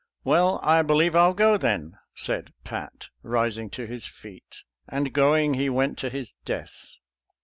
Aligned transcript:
"Well, 0.23 0.59
I 0.63 0.81
believe 0.81 1.15
I'll 1.15 1.35
go 1.35 1.57
then," 1.57 1.99
said 2.15 2.53
Pat, 2.63 3.09
rising 3.21 3.69
to 3.69 3.85
his 3.85 4.07
feet; 4.07 4.63
and, 4.87 5.13
going, 5.13 5.53
he 5.53 5.69
went 5.69 5.99
to 5.99 6.09
his 6.09 6.33
death. 6.43 6.95